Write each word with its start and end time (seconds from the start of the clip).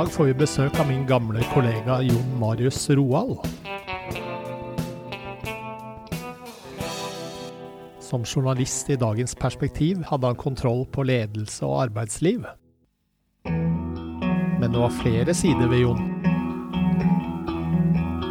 dag 0.00 0.12
får 0.12 0.24
vi 0.24 0.34
besøk 0.34 0.78
av 0.80 0.86
min 0.88 1.02
gamle 1.04 1.42
kollega 1.52 1.98
Jon 2.00 2.28
Marius 2.40 2.86
Roald. 2.96 3.42
Som 8.00 8.24
journalist 8.24 8.88
i 8.88 8.96
Dagens 8.96 9.34
Perspektiv 9.36 10.00
hadde 10.08 10.30
han 10.30 10.40
kontroll 10.40 10.86
på 10.88 11.04
ledelse 11.04 11.68
og 11.68 11.82
arbeidsliv. 11.82 12.48
Men 13.44 14.70
det 14.70 14.80
var 14.80 14.96
flere 15.02 15.36
sider 15.36 15.68
ved 15.68 15.84
Jon. 15.84 16.00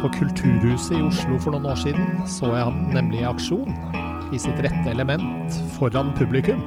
På 0.00 0.10
Kulturhuset 0.18 0.98
i 0.98 1.04
Oslo 1.06 1.38
for 1.38 1.54
noen 1.54 1.70
år 1.70 1.78
siden 1.84 2.26
så 2.26 2.50
jeg 2.50 2.66
ham 2.66 2.82
nemlig 2.96 3.22
i 3.22 3.28
aksjon, 3.30 3.70
i 4.34 4.42
sitt 4.42 4.58
rette 4.66 4.90
element, 4.90 5.62
foran 5.78 6.10
publikum. 6.18 6.66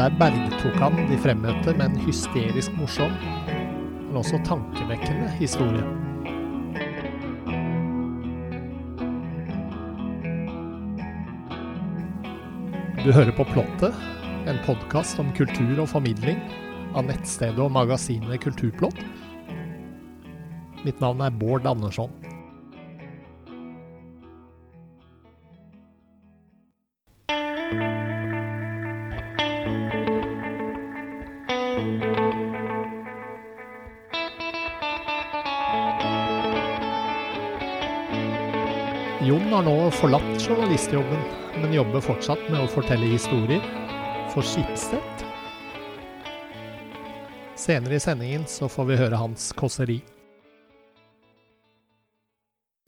Der 0.00 0.08
bergtok 0.16 0.78
han 0.80 0.94
de 1.10 1.16
fremmøtte 1.20 1.74
med 1.76 1.90
en 1.90 1.98
hysterisk 2.00 2.72
morsom, 2.78 3.10
men 4.06 4.14
også 4.16 4.38
tankevekkende 4.46 5.26
historie. 5.36 5.82
Du 13.04 13.10
hører 13.12 13.34
på 13.36 13.44
Plottet, 13.52 14.00
en 14.48 14.62
podkast 14.64 15.20
om 15.20 15.34
kultur 15.36 15.84
og 15.84 15.92
formidling 15.92 16.40
av 16.96 17.04
nettstedet 17.04 17.60
og 17.60 17.76
magasinet 17.76 18.40
Kulturplott. 18.40 19.04
Mitt 20.86 21.04
navn 21.04 21.20
er 21.20 21.36
Bård 21.44 21.68
Andersson. 21.68 22.19
Jon 39.30 39.52
har 39.54 39.62
nå 39.62 39.72
forlatt 39.94 40.42
journalistjobben, 40.42 41.20
men 41.62 41.74
jobber 41.76 42.02
fortsatt 42.02 42.40
med 42.50 42.64
å 42.64 42.70
fortelle 42.72 43.12
historier 43.12 43.62
for 44.32 44.42
Skipset. 44.42 45.22
Senere 47.54 48.00
i 48.00 48.02
sendingen 48.02 48.48
så 48.50 48.66
får 48.66 48.88
vi 48.88 48.96
høre 48.98 49.20
hans 49.20 49.44
kåseri. 49.54 50.00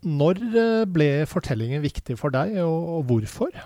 Når 0.03 0.43
eh, 0.51 0.83
ble 0.91 1.09
fortellingen 1.31 1.85
viktig 1.85 2.19
for 2.19 2.35
deg, 2.35 2.59
og, 2.65 2.91
og 2.97 3.07
hvorfor? 3.13 3.63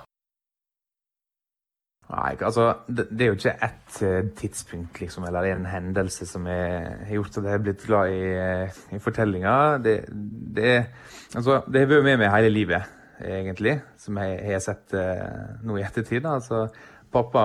Nei, 2.06 2.36
altså, 2.38 2.68
det, 2.86 3.08
det, 3.10 3.24
er 3.24 3.32
jo 3.32 3.36
ikke 3.36 3.52
ett 3.66 3.96
uh, 4.06 4.28
tidspunkt 4.38 5.00
liksom, 5.02 5.24
eller 5.26 5.48
en 5.50 5.64
hendelse 5.66 6.28
som 6.30 6.44
har 6.46 7.10
gjort 7.10 7.40
at 7.40 7.48
jeg 7.48 7.56
har 7.56 7.64
blitt 7.64 7.82
glad 7.82 8.14
i, 8.14 8.20
uh, 8.38 8.76
i 8.94 9.00
fortellinga. 9.02 9.54
Det, 9.82 9.96
det, 10.54 10.74
altså, 11.34 11.64
det 11.66 11.82
har 11.82 11.90
vært 11.90 12.06
med 12.06 12.20
meg 12.22 12.30
hele 12.30 12.54
livet, 12.54 12.94
egentlig, 13.18 13.80
som 13.98 14.22
jeg 14.22 14.38
har 14.46 14.62
sett 14.62 14.94
uh, 14.94 15.58
nå 15.66 15.80
i 15.80 15.82
ettertid. 15.82 16.30
Altså, 16.30 16.68
pappa 17.10 17.42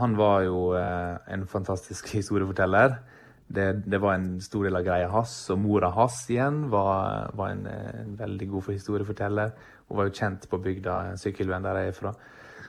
han 0.00 0.18
var 0.18 0.42
jo 0.48 0.72
en 0.74 1.46
fantastisk 1.46 2.10
historieforteller. 2.18 2.98
Det, 3.46 4.00
var 4.02 4.16
en 4.16 4.40
stor 4.42 4.66
del 4.66 4.80
av 4.80 4.86
greia 4.88 5.10
hans. 5.12 5.44
Og 5.54 5.62
mora 5.62 5.92
hans 5.94 6.24
igjen 6.26 6.64
var, 6.72 7.30
var 7.38 7.54
en, 7.54 7.68
en, 7.70 8.16
veldig 8.18 8.50
god 8.50 8.72
historieforteller. 8.74 9.54
Hun 9.86 10.00
var 10.00 10.08
jo 10.08 10.18
kjent 10.18 10.50
på 10.50 10.58
bygda, 10.58 10.96
Sykkylven, 11.22 11.62
der 11.62 11.84
jeg 11.84 11.92
er 11.92 12.00
fra 12.00 12.18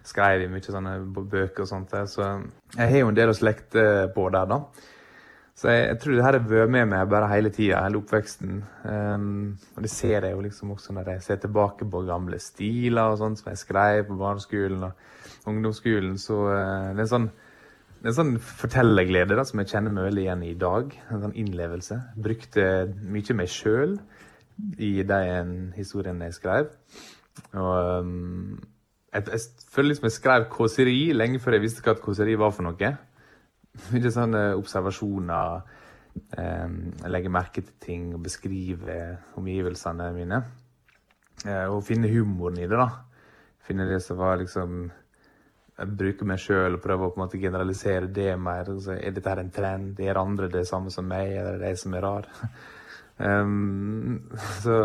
skrev 0.08 0.44
i 0.44 0.52
mye 0.52 0.64
sånne 0.64 1.00
bøker 1.18 1.66
og 1.66 1.70
sånt. 1.70 1.96
Så 2.12 2.24
jeg 2.78 2.92
har 2.94 3.02
jo 3.02 3.10
en 3.12 3.18
del 3.18 3.34
å 3.34 3.38
slekte 3.38 3.84
på 4.16 4.30
der, 4.34 4.48
da. 4.50 4.62
Så 5.58 5.72
jeg, 5.74 5.88
jeg 5.88 5.98
tror 6.02 6.14
det 6.14 6.26
her 6.26 6.36
har 6.38 6.50
vært 6.52 6.70
med 6.70 6.90
meg 6.92 7.08
bare 7.10 7.32
hele 7.32 7.50
tida, 7.50 7.80
hele 7.82 7.98
oppveksten. 7.98 8.60
Um, 8.86 9.56
og 9.74 9.88
det 9.88 9.90
ser 9.90 10.28
jeg 10.28 10.36
jo 10.36 10.44
liksom 10.46 10.76
også 10.76 10.94
når 10.94 11.16
jeg 11.16 11.24
ser 11.26 11.40
tilbake 11.42 11.88
på 11.90 12.04
gamle 12.06 12.38
stiler 12.42 13.10
og 13.10 13.18
sånt 13.24 13.42
som 13.42 13.50
jeg 13.50 13.64
skrev 13.64 14.04
på 14.06 14.20
barneskolen 14.20 14.86
og 14.86 15.50
ungdomsskolen. 15.50 16.14
Så 16.22 16.44
uh, 16.46 16.92
det 16.92 17.02
er 17.02 17.04
en 17.08 17.14
sånn, 17.16 17.28
det 18.04 18.12
er 18.12 18.18
sånn 18.20 18.36
fortellerglede 18.38 19.40
da, 19.40 19.48
som 19.50 19.64
jeg 19.64 19.74
kjenner 19.74 19.98
meg 19.98 20.12
veldig 20.12 20.26
igjen 20.28 20.46
i 20.46 20.54
i 20.54 20.62
dag. 20.62 20.94
En 21.10 21.26
sånn 21.26 21.36
innlevelse. 21.42 22.00
Brukte 22.30 22.70
mye 23.02 23.40
meg 23.42 23.50
sjøl 23.50 23.98
i 24.78 24.94
de 25.10 25.22
historiene 25.74 26.30
jeg 26.30 26.38
skrev. 26.38 26.70
Og 27.58 28.06
um, 28.06 28.60
jeg, 29.14 29.24
jeg 29.32 29.68
føler 29.72 29.92
liksom 29.92 30.08
jeg 30.10 30.16
skrev 30.18 30.48
kåseri 30.52 31.00
lenge 31.16 31.40
før 31.40 31.58
jeg 31.58 31.64
visste 31.64 31.84
hva 31.86 31.96
et 31.96 32.04
kåseri 32.04 32.36
var 32.40 32.54
for 32.56 32.68
noe. 32.68 32.94
Mye 33.94 34.12
sånne 34.14 34.44
observasjoner, 34.58 35.74
eh, 36.38 36.78
legge 37.14 37.34
merke 37.34 37.64
til 37.64 37.76
ting 37.84 38.08
og 38.18 38.24
beskrive 38.26 38.98
omgivelsene 39.40 40.12
mine. 40.16 40.42
Eh, 41.46 41.66
og 41.70 41.84
finne 41.86 42.10
humoren 42.12 42.58
i 42.60 42.68
det, 42.68 42.78
da. 42.78 42.90
Finne 43.68 43.88
det 43.90 44.00
som 44.04 44.18
var 44.18 44.40
liksom 44.40 44.88
Jeg 45.78 45.94
bruker 45.94 46.26
meg 46.26 46.40
sjøl 46.42 46.74
og 46.74 46.82
prøver 46.82 47.06
å 47.06 47.12
på 47.14 47.20
en 47.20 47.22
måte 47.22 47.38
generalisere 47.38 48.08
det 48.10 48.32
mer. 48.42 48.72
Altså, 48.72 48.96
er 48.98 49.12
dette 49.14 49.30
her 49.30 49.44
en 49.44 49.52
trend? 49.54 50.00
Er 50.02 50.18
andre 50.18 50.48
det 50.50 50.64
samme 50.66 50.90
som 50.90 51.06
meg? 51.06 51.36
Er 51.38 51.52
det 51.52 51.68
de 51.68 51.78
som 51.78 51.94
er 51.94 52.02
rar? 52.02 52.30
um, 53.22 54.24
så 54.64 54.80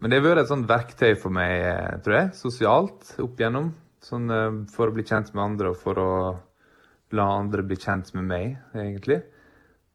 men 0.00 0.12
det 0.12 0.18
har 0.20 0.26
vært 0.26 0.44
et 0.44 0.50
sånt 0.50 0.68
verktøy 0.68 1.14
for 1.18 1.32
meg, 1.32 1.52
eh, 1.70 1.94
tror 2.04 2.16
jeg, 2.18 2.34
sosialt 2.36 3.14
opp 3.22 3.40
igjennom. 3.40 3.72
Sånn, 4.04 4.28
eh, 4.30 4.58
for 4.72 4.90
å 4.90 4.94
bli 4.94 5.04
kjent 5.06 5.32
med 5.34 5.44
andre 5.44 5.72
og 5.72 5.80
for 5.80 6.02
å 6.02 6.10
la 7.16 7.26
andre 7.38 7.62
bli 7.62 7.78
kjent 7.80 8.12
med 8.14 8.26
meg, 8.28 8.58
egentlig. 8.74 9.22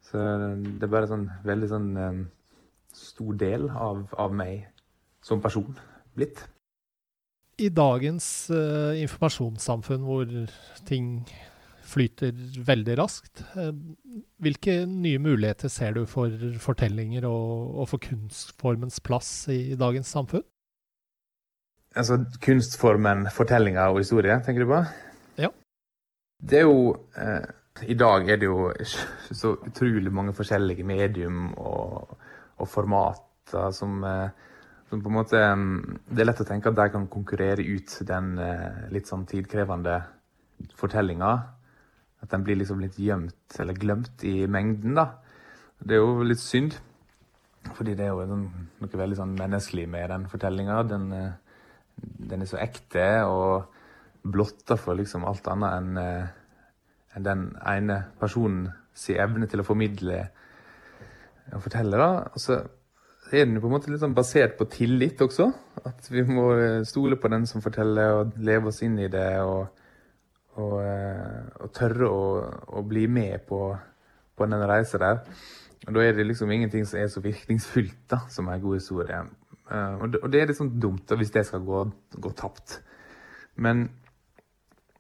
Så 0.02 0.18
det 0.18 0.84
er 0.84 0.92
bare 0.92 1.08
en 1.08 1.14
sånn 1.14 1.28
veldig 1.46 1.70
sånn 1.72 1.90
um, 1.98 2.22
stor 2.96 3.38
del 3.40 3.70
av, 3.70 4.02
av, 4.20 4.34
meg 4.36 4.66
som 5.24 5.44
person 5.44 5.78
blitt. 6.18 6.42
I 7.62 7.70
dagens 7.70 8.26
uh, 8.50 8.98
informasjonssamfunn 8.98 10.08
hvor 10.08 10.34
ting 10.88 11.22
flyter 11.92 12.34
veldig 12.66 12.96
raskt. 13.00 13.44
Eh, 13.60 13.72
hvilke 14.42 14.82
nye 14.90 15.22
muligheter 15.22 15.72
ser 15.72 15.96
du 15.96 16.06
for 16.10 16.34
fortellinger 16.64 17.28
og, 17.30 17.78
og 17.82 17.90
for 17.92 18.04
kunstformens 18.04 19.02
plass 19.06 19.32
i, 19.52 19.76
dagens 19.80 20.12
samfunn? 20.16 20.46
Altså 21.98 22.22
kunstformen 22.44 23.26
fortellinger 23.36 23.92
og 23.92 24.00
historie, 24.00 24.38
tenker 24.46 24.64
du 24.64 24.72
på? 24.72 24.84
Ja. 25.44 25.52
Det 26.40 26.62
er 26.62 26.70
jo 26.70 26.94
eh, 27.20 27.50
I 27.92 27.98
dag 28.00 28.30
er 28.30 28.40
det 28.40 28.48
jo 28.48 28.70
så 29.32 29.58
utrolig 29.68 30.14
mange 30.14 30.34
forskjellige 30.36 30.86
medium 30.88 31.52
og, 31.60 32.16
og 32.58 32.70
formater 32.72 33.76
som, 33.76 34.00
eh, 34.08 34.30
som, 34.90 35.02
på 35.04 35.12
en 35.12 35.18
måte 35.20 35.40
mm, 35.40 36.00
Det 36.08 36.24
er 36.24 36.30
lett 36.30 36.44
å 36.44 36.48
tenke 36.48 36.72
at 36.72 36.80
de 36.80 36.88
kan 36.96 37.08
konkurrere 37.12 37.66
ut 37.68 37.98
den 38.08 38.38
eh, 38.40 38.88
litt 38.96 39.12
sånn 39.12 39.28
tidkrevende 39.28 40.00
fortellinga 40.78 41.32
at 42.22 42.32
den 42.32 42.46
blir 42.46 42.60
liksom 42.60 42.82
litt 42.84 42.98
gjemt 43.02 43.60
eller 43.60 43.78
glemt 43.78 44.24
i 44.28 44.46
mengden, 44.48 44.96
da. 44.98 45.08
Det 45.82 45.98
er 45.98 46.04
jo 46.04 46.26
litt 46.26 46.42
synd. 46.42 46.78
Fordi 47.78 47.94
det 47.98 48.08
er 48.08 48.14
jo 48.14 48.26
noe 48.26 49.00
veldig 49.02 49.18
sånn 49.20 49.38
menneskelig 49.38 49.86
med 49.90 50.10
den 50.10 50.28
fortellinga. 50.30 50.82
Den, 50.90 51.08
eh, 51.14 51.34
den, 52.02 52.42
er 52.42 52.50
så 52.50 52.60
ekte 52.62 53.08
og 53.30 53.70
blotta 54.22 54.78
for 54.82 54.98
liksom 54.98 55.26
alt 55.30 55.48
annet 55.50 55.78
enn 55.78 55.98
eh, 56.02 56.30
en 57.18 57.26
den 57.26 57.42
ene 57.68 57.98
personen 58.20 58.70
sin 58.96 59.20
evne 59.20 59.48
til 59.50 59.62
å 59.62 59.68
formidle 59.68 60.22
og 61.52 61.64
fortelle. 61.66 61.98
da. 62.00 62.30
Og 62.32 62.40
så 62.40 62.62
er 63.32 63.46
den 63.46 63.58
jo 63.58 63.64
på 63.64 63.70
en 63.70 63.76
måte 63.76 63.92
litt 63.92 64.02
sånn 64.04 64.16
basert 64.16 64.58
på 64.58 64.70
tillit 64.72 65.22
også. 65.22 65.50
At 65.86 66.08
vi 66.12 66.24
må 66.28 66.48
stole 66.88 67.18
på 67.20 67.32
den 67.32 67.46
som 67.50 67.64
forteller, 67.64 68.22
og 68.22 68.40
leve 68.40 68.72
oss 68.72 68.82
inn 68.86 68.98
i 69.00 69.10
det. 69.12 69.40
og 69.44 69.81
og, 70.60 70.82
eh, 70.84 71.48
og 71.64 71.72
tørre 71.76 72.10
å, 72.10 72.24
å, 72.76 72.84
bli 72.88 73.06
med 73.08 73.46
på, 73.48 73.62
på 74.36 74.48
den 74.50 74.68
reisa 74.68 75.00
der. 75.02 75.22
Og 75.88 75.96
Da 75.96 76.04
er 76.04 76.18
det 76.18 76.28
liksom 76.28 76.52
ingenting 76.52 76.86
som 76.86 77.00
er 77.00 77.08
så 77.10 77.24
virkningsfullt 77.24 78.04
da, 78.12 78.24
som 78.30 78.50
en 78.50 78.62
god 78.62 78.78
historie. 78.78 79.24
Uh, 79.72 80.02
og, 80.02 80.12
det, 80.12 80.20
og, 80.20 80.30
det, 80.32 80.42
er 80.42 80.50
litt 80.50 80.60
sånn 80.60 80.76
dumt 80.84 81.06
da, 81.08 81.16
hvis 81.18 81.32
det 81.32 81.46
skal 81.48 81.64
gå, 81.66 81.86
gå 82.22 82.32
tapt. 82.38 82.82
Men 83.56 83.88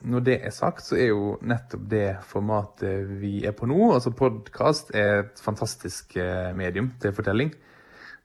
når 0.02 0.24
det 0.26 0.38
er 0.48 0.54
sagt, 0.56 0.86
så 0.88 0.96
er 0.98 1.12
jo 1.12 1.36
nettopp 1.46 1.84
det 1.92 2.08
formatet 2.26 3.12
vi 3.20 3.44
er 3.46 3.54
på 3.54 3.68
nå, 3.70 3.92
altså 3.94 4.16
podkast, 4.18 4.96
et 4.98 5.44
fantastisk 5.44 6.16
uh, 6.18 6.50
medium 6.58 6.94
til 7.04 7.14
fortelling. 7.14 7.52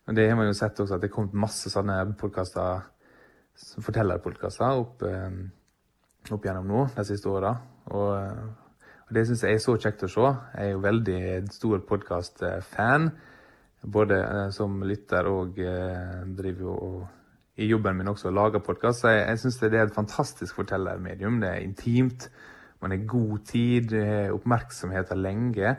Og 0.06 0.16
det 0.16 0.28
har 0.30 0.38
man 0.38 0.46
jo 0.48 0.56
sett 0.56 0.78
også, 0.80 0.96
at 0.96 1.02
det 1.02 1.10
er 1.10 1.16
kommet 1.18 1.36
masse 1.36 1.68
sånne 1.72 1.98
podkaster, 2.16 2.86
fortellerpodkaster 3.82 4.80
opp 4.84 5.02
opp 6.34 6.46
gjennom 6.46 6.66
nå 6.68 6.86
de 6.96 7.04
siste 7.06 7.30
åra. 7.30 7.52
Og, 7.92 8.12
og, 9.06 9.12
det 9.14 9.26
syns 9.28 9.44
jeg 9.46 9.58
er 9.58 9.62
så 9.62 9.76
kjekt 9.78 10.06
å 10.06 10.10
se. 10.10 10.30
Jeg 10.56 10.64
er 10.64 10.72
jo 10.74 10.82
veldig 10.84 11.20
stor 11.54 11.84
podkast-fan. 11.88 13.10
Både 13.86 14.18
eh, 14.24 14.48
som 14.56 14.80
lytter 14.82 15.28
og 15.30 15.60
eh, 15.62 16.24
driver 16.38 16.72
og 16.88 16.96
i 17.56 17.70
jobben 17.70 17.96
min 17.96 18.10
også 18.10 18.28
lager 18.28 18.58
lage 18.58 18.66
podkast. 18.66 19.06
Jeg, 19.06 19.22
jeg 19.28 19.42
syns 19.44 19.60
det 19.62 19.72
er 19.72 19.86
et 19.86 19.94
fantastisk 19.94 20.58
fortellermedium. 20.58 21.38
Det 21.40 21.52
er 21.52 21.62
intimt. 21.64 22.28
Man 22.82 22.92
har 22.92 23.06
god 23.08 23.38
tid, 23.48 23.94
oppmerksomhet 24.34 25.14
er 25.14 25.22
lenge. 25.22 25.76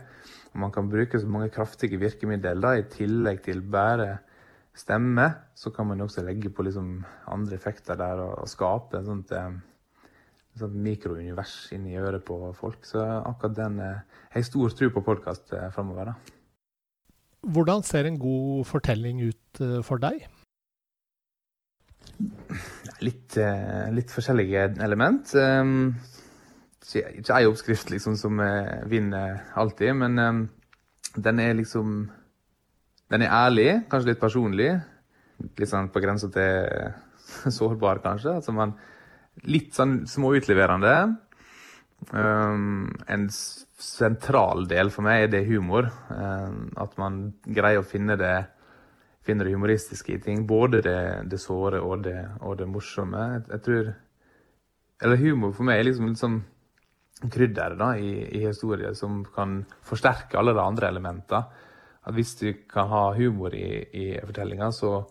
Og 0.54 0.62
man 0.64 0.72
kan 0.74 0.90
bruke 0.90 1.20
så 1.20 1.28
mange 1.30 1.52
kraftige 1.54 2.00
virkemidler 2.02 2.58
da, 2.58 2.72
i 2.80 2.88
tillegg 2.90 3.44
til 3.46 3.62
bare 3.62 4.18
stemme. 4.78 5.28
Så 5.56 5.70
kan 5.70 5.88
man 5.88 6.02
også 6.02 6.24
legge 6.26 6.50
på 6.50 6.66
liksom 6.66 7.04
andre 7.28 7.56
effekter 7.56 7.98
der 8.00 8.22
og, 8.24 8.40
og 8.42 8.50
skape 8.50 8.98
et 8.98 9.06
sånt, 9.06 9.32
eh, 9.32 9.60
sånt 10.59 10.80
mikrounivers 10.88 11.59
inni 11.75 11.98
øret 12.00 12.25
på 12.27 12.39
folk. 12.57 12.86
Så 12.86 13.04
akkurat 13.04 13.56
den 13.57 13.80
har 13.83 14.01
Jeg 14.27 14.44
har 14.44 14.50
stor 14.50 14.74
tro 14.77 14.89
på 14.94 15.06
podkast 15.06 15.54
framover, 15.74 16.12
da. 16.12 16.36
Hvordan 17.48 17.83
ser 17.83 18.07
en 18.07 18.19
god 18.19 18.65
fortelling 18.65 19.21
ut 19.30 19.62
eh, 19.62 19.80
for 19.86 20.01
deg? 20.01 20.25
Litt, 23.06 23.38
eh, 23.38 23.88
litt 23.94 24.12
forskjellige 24.12 24.65
element. 24.83 25.31
Um, 25.38 25.95
ikke 26.98 27.36
ei 27.36 27.48
oppskrift 27.48 27.92
liksom 27.94 28.18
som 28.19 28.39
eh, 28.42 28.83
vinner 28.89 29.44
alltid, 29.60 29.94
men 29.95 30.19
um, 30.19 30.45
den 31.15 31.44
er 31.44 31.57
liksom 31.57 32.10
Den 33.07 33.21
er 33.24 33.31
ærlig, 33.31 33.69
kanskje 33.88 34.10
litt 34.10 34.19
personlig. 34.19 34.71
Litt 35.39 35.69
sånn 35.69 35.88
på 35.94 36.01
grensa 36.03 36.27
til 36.27 36.89
sårbar, 37.57 38.01
kanskje. 38.03 38.33
Altså 38.42 38.51
man, 38.51 38.74
litt 39.45 39.75
sånn 39.78 40.01
småutleverende. 40.10 40.94
Um, 42.13 42.92
en 43.10 43.25
sentral 43.31 44.68
del 44.69 44.92
for 44.94 45.06
meg 45.06 45.25
er 45.25 45.34
det 45.34 45.48
humor. 45.50 45.89
Um, 46.10 46.69
at 46.80 46.98
man 47.01 47.28
greier 47.45 47.84
å 47.84 47.88
finne 47.88 48.18
det 48.19 48.36
finne 49.28 49.44
det 49.44 49.56
humoristiske 49.56 50.16
i 50.16 50.22
ting. 50.24 50.45
Både 50.48 50.81
det, 50.86 51.00
det 51.31 51.39
såre 51.42 51.81
og 51.84 52.06
det, 52.07 52.19
og 52.42 52.57
det 52.62 52.69
morsomme. 52.72 53.24
Jeg, 53.34 53.48
jeg, 53.51 53.63
tror 53.66 53.89
Eller 55.04 55.22
humor 55.22 55.51
for 55.54 55.68
meg 55.68 55.81
er 55.81 55.89
liksom 55.89 56.07
litt 56.10 56.22
sånn 56.22 56.39
krydder 57.34 57.75
da, 57.80 57.92
i, 57.98 58.22
i 58.38 58.44
historier 58.45 58.94
som 58.98 59.24
kan 59.34 59.60
forsterke 59.86 60.38
alle 60.39 60.54
de 60.57 60.63
andre 60.63 60.92
elementene. 60.94 61.66
At 62.07 62.16
hvis 62.16 62.38
du 62.39 62.48
kan 62.72 62.88
ha 62.88 63.10
humor 63.18 63.56
i, 63.57 63.68
i 63.92 64.06
fortellinga, 64.24 64.72
så, 64.72 65.01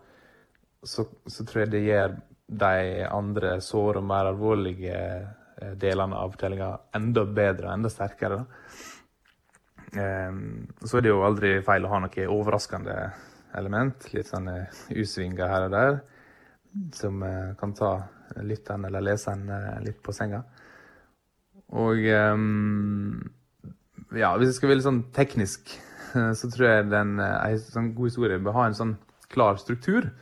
så, 0.81 1.05
så, 1.27 1.45
tror 1.45 1.67
jeg 1.67 1.73
det 1.75 1.83
gjør 1.85 2.15
de 2.47 3.07
andre 3.11 3.59
såre 3.65 4.01
og 4.01 4.07
mer 4.07 4.31
alvorlige 4.31 4.97
eh, 4.97 5.73
delene 5.79 6.19
av 6.19 6.35
fortellinga 6.35 6.71
enda 6.95 7.25
bedre 7.27 7.71
og 7.71 7.75
enda 7.75 7.91
sterkere. 7.91 8.45
Um, 9.97 10.67
så 10.83 10.99
er 10.99 11.07
det 11.07 11.13
jo 11.13 11.25
aldri 11.25 11.53
feil 11.65 11.87
å 11.87 11.93
ha 11.93 12.01
noe 12.03 12.27
overraskende 12.35 12.97
element. 13.57 14.09
Litt 14.13 14.29
sånn 14.31 14.51
U-svinger 14.93 15.51
her 15.51 15.67
og 15.69 15.75
der. 15.75 15.99
Som 16.95 17.23
eh, 17.25 17.55
kan 17.59 17.75
ta 17.75 17.97
lytteren 18.45 18.85
eller 18.87 19.05
leseren 19.07 19.49
eh, 19.51 19.73
litt 19.87 20.03
på 20.05 20.15
senga. 20.15 20.43
Og 21.75 22.03
um, 22.15 23.17
ja, 24.15 24.31
hvis 24.37 24.53
jeg 24.53 24.59
skal 24.61 24.71
være 24.71 24.79
litt 24.79 24.87
sånn 24.87 25.07
teknisk, 25.17 25.73
så 26.39 26.51
tror 26.53 26.69
jeg 26.69 26.91
den, 26.93 27.17
en 27.19 27.59
sånn 27.65 27.91
god 27.97 28.13
historie 28.13 28.39
bør 28.43 28.61
ha 28.61 28.69
en 28.69 28.79
sånn 28.79 28.95
klar 29.33 29.59
struktur. 29.59 30.13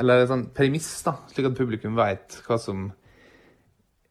Eller 0.00 0.22
en 0.22 0.32
sånn 0.32 0.48
premiss, 0.56 0.88
da, 1.06 1.18
slik 1.30 1.50
at 1.50 1.58
publikum 1.58 1.98
vet 1.98 2.40
hva 2.46 2.56
som 2.60 2.88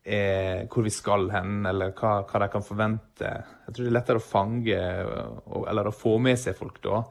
er, 0.06 0.68
hvor 0.72 0.86
vi 0.86 0.94
skal 0.94 1.28
hen, 1.34 1.60
eller 1.70 1.92
hva, 1.98 2.22
hva, 2.30 2.44
de 2.46 2.50
kan 2.54 2.66
forvente. 2.66 3.34
Jeg 3.66 3.74
tror 3.74 3.84
det 3.84 3.92
er 3.92 3.98
lettere 3.98 4.22
å 4.22 4.26
fange 4.26 4.80
eller 4.80 5.90
å 5.90 5.96
få 5.96 6.16
med 6.24 6.40
seg 6.42 6.58
folk 6.58 6.80
da, 6.86 7.04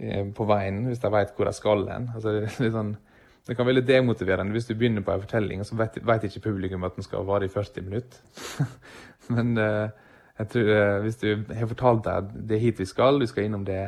Eh, 0.00 0.24
på 0.32 0.46
veien 0.48 0.84
hvis 0.88 1.00
de 1.02 1.12
vet 1.12 1.32
hvor 1.36 1.48
de 1.48 1.54
skal 1.56 1.84
hen. 1.90 2.08
Altså, 2.14 2.32
det, 2.40 2.70
sånn, 2.72 2.94
det, 3.46 3.56
kan 3.56 3.66
være 3.68 3.80
litt 3.80 3.90
demotiverende 3.90 4.56
hvis 4.56 4.70
du 4.70 4.74
begynner 4.74 5.04
på 5.04 5.12
en 5.12 5.24
fortelling, 5.26 5.60
og 5.60 5.68
så 5.68 5.76
vet, 5.80 5.98
ikke 6.28 6.46
publikum 6.46 6.86
at 6.88 6.96
den 6.96 7.06
skal 7.06 7.26
vare 7.28 7.48
i 7.48 7.52
40 7.52 7.88
minutter. 7.88 8.22
Men 9.34 9.52
uh, 9.60 9.90
jeg 10.40 10.52
tror 10.54 10.72
uh, 10.72 10.96
hvis 11.04 11.20
du 11.20 11.28
har 11.52 11.68
fortalt 11.70 12.06
deg 12.06 12.32
det 12.48 12.56
er 12.56 12.64
hit 12.64 12.80
vi 12.80 12.88
skal, 12.88 13.20
du 13.20 13.28
skal 13.28 13.46
innom 13.46 13.66
det, 13.68 13.82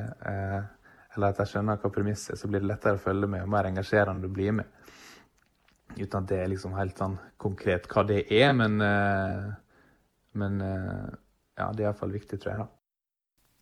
eller 1.14 1.32
at 1.32 1.43
jeg 1.43 1.53
skjønner 1.53 1.81
hva 1.81 1.91
premisset 1.93 2.35
er, 2.35 2.41
så 2.41 2.49
blir 2.49 2.62
det 2.62 2.70
lettere 2.70 2.97
å 2.97 3.03
følge 3.03 3.29
med 3.29 3.44
og 3.44 3.50
mer 3.53 3.69
engasjerende 3.69 4.29
å 4.29 4.32
bli 4.32 4.50
med. 4.61 4.69
Uten 5.99 6.23
at 6.23 6.29
det 6.31 6.38
er 6.41 6.53
liksom 6.53 6.76
helt 6.79 6.97
sånn 6.97 7.19
konkret 7.41 7.88
hva 7.93 8.05
det 8.09 8.23
er, 8.32 8.55
men, 8.56 8.79
men 10.41 10.55
ja, 10.62 11.67
det 11.69 11.82
er 11.82 11.91
iallfall 11.91 12.14
viktig, 12.14 12.38
tror 12.41 12.55
jeg. 12.55 12.64
da. 12.64 12.70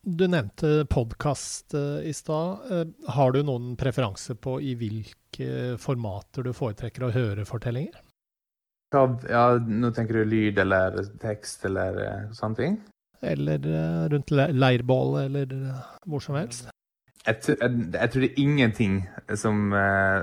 Du 0.00 0.24
nevnte 0.30 0.86
podkast 0.88 1.74
uh, 1.74 1.98
i 2.06 2.12
stad. 2.16 2.70
Har 3.16 3.34
du 3.34 3.42
noen 3.44 3.74
preferanse 3.76 4.32
på 4.38 4.54
i 4.64 4.76
hvilke 4.78 5.74
formater 5.82 6.46
du 6.46 6.54
foretrekker 6.56 7.04
å 7.04 7.12
høre 7.12 7.44
fortellinger? 7.48 7.98
Ja, 8.94 9.44
nå 9.58 9.90
tenker 9.94 10.22
du 10.22 10.30
lyd 10.30 10.58
eller 10.62 10.96
tekst 11.22 11.66
eller 11.68 12.30
sånne 12.34 12.58
ting? 12.58 12.80
Eller 13.20 13.60
rundt 14.10 14.32
leirbålet 14.32 15.28
eller 15.28 15.52
hvor 16.08 16.24
som 16.24 16.38
helst? 16.38 16.70
Jeg, 17.26 17.36
jeg, 17.48 17.70
jeg, 17.92 18.10
tror 18.10 18.22
det 18.24 18.30
er 18.30 18.40
ingenting 18.40 18.94
som, 19.36 19.74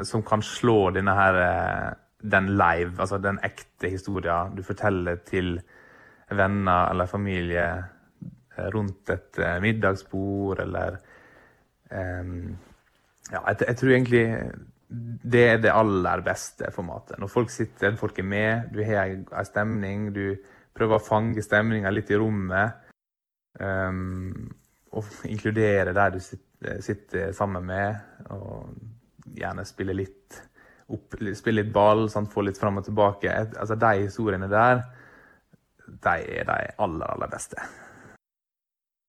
som 0.03 0.23
kan 0.25 0.41
slå 0.41 0.89
denne 0.95 1.13
her 1.13 1.35
den 2.25 2.47
live, 2.57 2.95
altså 2.97 3.19
den 3.21 3.37
ekte 3.45 3.91
historien 3.93 4.55
du 4.57 4.63
forteller 4.65 5.19
til 5.27 5.59
venner 6.33 6.89
eller 6.89 7.05
familie 7.05 7.67
rundt 8.73 9.09
et 9.13 9.39
middagsbord 9.61 10.63
eller 10.65 10.97
um, 11.91 12.57
Ja, 13.31 13.41
jeg, 13.47 13.57
jeg, 13.67 13.75
tror 13.77 13.89
egentlig 13.91 14.25
det 15.33 15.41
er 15.49 15.57
det 15.59 15.71
aller 15.75 16.21
beste 16.23 16.69
formatet. 16.71 17.17
Når 17.19 17.27
folk 17.27 17.49
sitter, 17.51 17.95
folk 17.99 18.19
er 18.19 18.23
med, 18.23 18.69
du 18.73 18.83
har 18.87 19.09
en 19.11 19.25
stemning, 19.45 20.13
du 20.15 20.37
prøver 20.77 20.95
å 20.95 21.03
fange 21.03 21.43
stemninga 21.43 21.91
litt 21.91 22.11
i 22.13 22.19
rommet. 22.19 22.77
Um, 23.59 24.47
og 24.97 25.25
inkludere 25.29 25.93
der 25.95 26.13
du 26.15 26.19
sitter, 26.23 26.81
sitter, 26.81 27.31
sammen 27.37 27.65
med, 27.65 27.97
og 28.33 28.71
gjerne 29.37 29.65
spille 29.67 29.95
litt 29.97 30.39
opp, 30.87 31.17
spille 31.37 31.61
litt 31.61 31.73
ball, 31.73 32.07
sant? 32.11 32.31
få 32.33 32.45
litt 32.47 32.59
fram 32.59 32.79
og 32.81 32.87
tilbake. 32.87 33.33
altså 33.33 33.75
De 33.75 33.91
historiene 34.05 34.49
der, 34.51 34.85
de 35.87 36.15
er 36.39 36.47
de 36.47 36.61
aller, 36.77 37.05
aller 37.07 37.31
beste. 37.31 37.61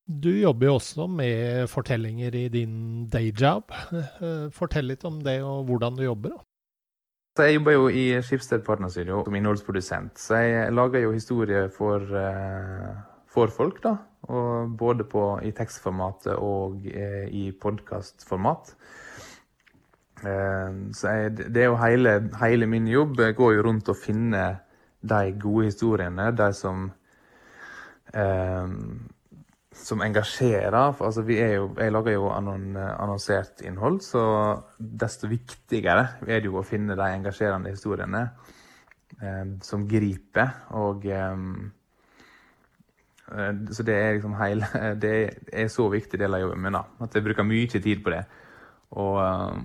Du 0.08 0.30
jobber 0.32 0.70
jo 0.70 0.74
også 0.78 1.04
med 1.12 1.66
fortellinger 1.68 2.34
i 2.34 2.46
din 2.48 3.06
dayjob. 3.12 3.74
Eh, 4.18 4.46
fortell 4.50 4.88
litt 4.88 5.04
om 5.04 5.18
det 5.22 5.36
og 5.44 5.66
hvordan 5.68 5.98
du 5.98 6.02
jobber. 6.02 6.32
da. 6.32 7.44
Jeg 7.44 7.54
jobber 7.54 7.72
jo 7.76 7.88
i 7.88 8.04
Skipsted 8.24 8.64
Partnerstudio 8.66 9.20
som 9.24 9.34
innholdsprodusent, 9.38 10.18
så 10.18 10.40
jeg 10.42 10.72
lager 10.74 11.04
jo 11.04 11.12
historier 11.12 11.68
for, 11.68 12.02
eh, 12.02 12.96
for 13.28 13.46
folk. 13.46 13.82
da, 13.82 13.96
Både 14.22 15.06
på, 15.08 15.22
i 15.46 15.52
tekstformatet 15.56 16.34
og 16.42 16.82
eh, 16.90 17.28
i 17.32 17.44
podkastformat. 17.54 18.74
Så 20.18 21.12
jeg, 21.14 21.30
det 21.38 21.62
er 21.62 21.68
jo 21.68 21.76
hele, 21.78 22.16
hele 22.40 22.66
min 22.66 22.88
jobb 22.90 23.20
går 23.38 23.52
jo 23.54 23.62
rundt 23.62 23.88
å 23.88 23.94
finne 23.94 24.42
de 24.98 25.20
gode 25.38 25.68
historiene, 25.68 26.32
de 26.34 26.48
som 26.58 26.88
eh, 28.10 28.74
som 29.78 30.02
engasjerer. 30.02 30.74
Altså, 30.74 31.22
jo, 31.22 31.70
jeg 31.78 31.94
lager 31.94 32.16
jo 32.16 32.28
annonsert 32.32 33.62
innhold, 33.66 34.00
så 34.04 34.22
desto 34.78 35.30
viktigere 35.30 36.06
er 36.26 36.40
det 36.40 36.50
jo 36.50 36.58
å 36.60 36.66
finne 36.66 36.96
de 36.98 37.10
engasjerende 37.14 37.72
historiene 37.72 38.24
eh, 39.20 39.44
som 39.64 39.86
griper. 39.88 40.64
Og 40.78 41.06
eh, 41.06 41.28
eh 41.28 41.77
Så 43.28 43.84
det 43.84 43.94
er 43.94 44.14
liksom 44.16 44.34
hele 44.40 44.66
Det 45.02 45.14
er 45.52 45.68
så 45.68 45.88
viktig 45.92 46.20
del 46.20 46.34
av 46.34 46.40
jobben 46.40 46.62
min, 46.64 46.76
da. 46.78 46.84
At 47.04 47.14
jeg 47.14 47.24
bruker 47.26 47.46
mye 47.46 47.66
tid 47.68 48.04
på 48.04 48.12
det. 48.14 48.22
Og 48.96 49.18
eh, 49.22 49.58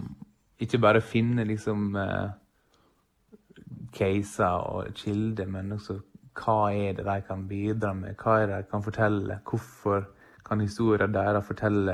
ikke 0.65 0.81
bare 0.83 1.01
finne 1.01 1.45
liksom 1.47 1.95
eh, 1.95 2.31
caser 3.93 4.65
og 4.73 4.91
kilder, 4.95 5.47
men 5.47 5.71
også 5.77 5.99
hva 6.33 6.73
er 6.73 6.95
det 6.97 7.05
de 7.05 7.21
kan 7.27 7.47
bidra 7.47 7.93
med? 7.93 8.15
Hva 8.17 8.39
er 8.41 8.49
det 8.49 8.63
de 8.63 8.69
kan 8.71 8.83
fortelle? 8.83 9.39
Hvorfor 9.49 10.07
kan 10.45 10.61
historien 10.61 11.13
deres 11.13 11.45
fortelle 11.45 11.93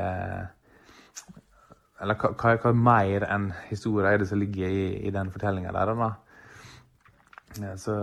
Eller 1.99 2.15
hva, 2.15 2.55
hva, 2.63 2.71
mer 2.71 3.25
enn 3.27 3.49
historien 3.67 4.07
er 4.13 4.21
det 4.21 4.29
som 4.29 4.39
ligger 4.39 4.71
i, 4.71 4.85
i 5.07 5.11
den 5.11 5.31
fortellinga 5.31 5.73
der? 5.75 5.91
Da? 5.99 7.75
Så 7.75 7.95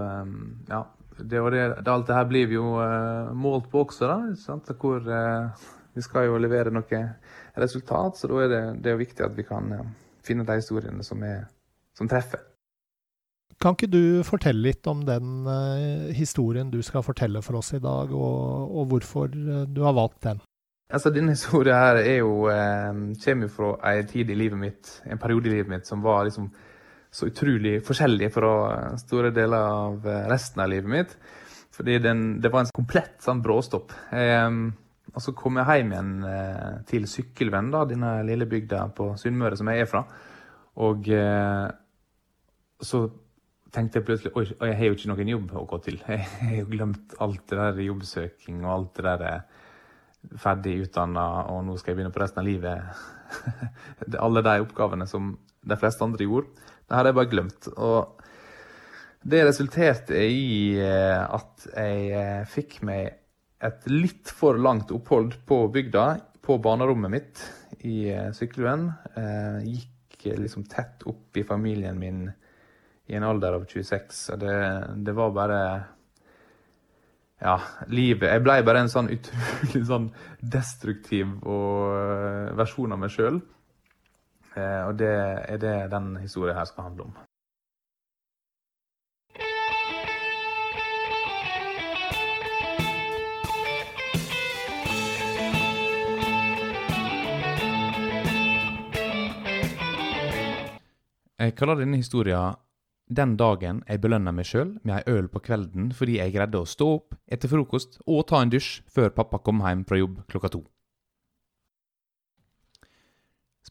ja. 0.69 0.83
Det, 1.19 1.41
det, 1.51 1.63
det, 1.85 1.93
alt 1.93 2.07
det 2.07 2.17
her 2.17 2.29
blir 2.29 2.49
vi 2.51 2.59
jo 2.59 2.77
uh, 2.77 3.33
målt 3.33 3.71
på 3.73 3.87
også, 3.87 4.09
da. 4.11 4.19
Sant? 4.41 4.69
Hvor 4.81 5.01
uh, 5.01 5.69
vi 5.97 6.05
skal 6.05 6.29
jo 6.29 6.41
levere 6.41 6.73
noe 6.75 7.03
resultat, 7.57 8.19
så 8.19 8.29
da 8.31 8.43
er 8.45 8.53
det, 8.53 8.65
det 8.85 8.93
er 8.93 9.01
viktig 9.01 9.25
at 9.25 9.37
vi 9.37 9.47
kan 9.49 9.73
uh, 9.73 9.87
finne 10.27 10.45
de 10.45 10.59
historiene 10.61 11.07
som, 11.07 11.23
er, 11.25 11.47
som 11.97 12.11
treffer. 12.11 12.43
Kan 13.63 13.73
ikke 13.73 13.89
du 13.89 14.21
fortelle 14.29 14.61
litt 14.67 14.85
om 14.91 15.07
den 15.09 15.47
historien 16.13 16.69
du 16.69 16.83
skal 16.85 17.01
fortelle 17.07 17.41
for 17.41 17.57
oss 17.57 17.71
i 17.73 17.81
dag, 17.81 18.13
og, 18.13 18.75
og 18.77 18.91
hvorfor 18.91 19.31
du 19.33 19.81
har 19.81 19.95
valgt 19.97 20.27
den? 20.27 20.43
Altså, 20.93 21.09
Denne 21.11 21.33
historien 21.33 21.73
her 21.73 22.03
jo, 22.19 22.51
kommer 23.25 23.49
jo 23.49 23.55
fra 23.55 23.95
en 23.95 24.11
tid 24.11 24.29
i 24.29 24.37
livet 24.37 24.61
mitt, 24.61 24.93
en 25.09 25.23
periode 25.23 25.49
i 25.49 25.55
livet 25.55 25.73
mitt 25.73 25.89
som 25.89 26.05
var 26.05 26.29
liksom 26.29 26.51
så 27.17 27.31
utrolig 27.31 27.79
forskjellig 27.87 28.29
fra 28.35 28.53
store 29.01 29.33
deler 29.33 29.69
av 29.73 30.09
resten 30.29 30.61
av 30.65 30.69
livet 30.73 30.93
mitt. 30.93 31.15
Fordi 31.77 31.99
den, 32.01 32.27
det 32.41 32.53
var 32.53 32.65
en 32.65 32.75
komplett 32.77 33.19
sånn 33.25 33.43
bråstopp. 33.45 33.95
Eh, 34.13 34.49
og 35.17 35.23
så 35.25 35.33
kom 35.37 35.57
jeg 35.61 35.81
hjem 35.81 35.93
igjen 35.95 36.15
eh, 36.29 36.73
til 36.89 37.07
Sykkylven, 37.09 37.71
denne 37.89 38.19
lille 38.27 38.49
bygda 38.49 38.83
på 38.97 39.15
Sunnmøre 39.21 39.57
som 39.57 39.71
jeg 39.73 39.85
er 39.85 39.91
fra. 39.91 40.03
Og 40.85 41.09
eh, 41.13 41.67
så 42.85 43.03
tenkte 43.73 44.01
jeg 44.01 44.07
plutselig 44.09 44.33
oi, 44.37 44.45
jeg 44.69 44.77
har 44.79 44.91
jo 44.91 44.97
ikke 44.97 45.13
noen 45.13 45.33
jobb 45.33 45.55
å 45.57 45.65
gå 45.69 45.79
til. 45.85 45.99
Jeg 46.09 46.27
har 46.41 46.59
jo 46.61 46.69
glemt 46.71 47.17
alt 47.25 47.43
det 47.51 47.59
der 47.61 47.81
jobbsøking 47.87 48.63
og 48.65 48.73
alt 48.75 48.93
det 48.99 49.07
der 49.07 49.25
eh, 49.31 49.65
ferdig 50.43 50.79
utdanna, 50.85 51.27
og 51.53 51.65
nå 51.65 51.77
skal 51.79 51.93
jeg 51.93 52.01
begynne 52.01 52.15
på 52.15 52.23
resten 52.23 52.41
av 52.43 52.49
livet. 52.49 53.03
Alle 54.27 54.43
de 54.43 54.55
oppgavene 54.65 55.07
som 55.07 55.37
de 55.67 55.77
fleste 55.79 56.03
andre 56.03 56.27
gjorde, 56.27 56.73
det 56.87 56.97
hadde 56.97 57.13
jeg 57.13 57.19
bare 57.19 57.33
glemt. 57.33 57.69
Og 57.77 58.23
det 59.27 59.43
resulterte 59.49 60.23
i 60.23 60.79
eh, 60.79 61.23
at 61.23 61.67
jeg 61.73 62.09
eh, 62.15 62.47
fikk 62.51 62.81
meg 62.87 63.13
et 63.67 63.91
litt 63.91 64.31
for 64.31 64.59
langt 64.61 64.93
opphold 64.95 65.35
på 65.49 65.65
bygda, 65.75 66.07
på 66.47 66.59
barnerommet 66.63 67.11
mitt 67.11 67.45
i 67.89 68.05
Sykkylven. 68.37 68.85
Gikk 69.67 70.27
liksom 70.39 70.67
tett 70.71 71.03
opp 71.09 71.35
i 71.41 71.43
familien 71.49 71.99
min 71.99 72.21
i 73.07 73.15
en 73.15 73.27
alder 73.27 73.57
av 73.57 73.67
26. 73.67 74.23
Og 74.35 74.41
det, 74.43 74.57
det 75.07 75.15
var 75.17 75.35
bare 75.35 75.61
ja, 77.43 77.59
livet 77.93 78.31
Jeg 78.33 78.45
blei 78.47 78.61
bare 78.65 78.85
en 78.85 78.93
sånn 78.93 79.11
utrolig 79.13 79.83
sånn 79.91 80.09
destruktiv 80.41 81.35
og, 81.45 82.55
versjon 82.59 82.97
av 82.97 83.03
meg 83.03 83.13
sjøl. 83.15 83.41
Eh, 84.57 84.83
og 84.89 84.97
det 84.99 85.13
er 85.13 85.59
det 85.61 85.75
den 85.93 86.15
historien 86.17 86.57
her 86.57 86.65
skal 86.65 86.89
handle 86.89 87.11
om. 87.11 87.17
Jeg 101.37 101.53
kaller 101.55 101.77
denne 101.79 101.99
historien 102.01 102.57
den 103.07 103.37
dagen 103.39 103.85
jeg 103.87 104.01
belønna 104.03 104.33
meg 104.35 104.49
sjøl 104.49 104.73
med 104.83 104.97
ei 104.97 105.19
øl 105.19 105.29
på 105.31 105.39
kvelden 105.47 105.93
fordi 105.95 106.17
jeg 106.17 106.33
greide 106.35 106.59
å 106.59 106.67
stå 106.67 106.89
opp 106.97 107.15
etter 107.31 107.53
frokost 107.53 108.01
og 108.03 108.25
ta 108.33 108.41
en 108.43 108.51
dusj 108.51 108.81
før 108.91 109.13
pappa 109.15 109.39
kom 109.39 109.61
hjem 109.63 109.85
fra 109.87 110.01
jobb 110.01 110.25
klokka 110.33 110.51
to. 110.57 110.65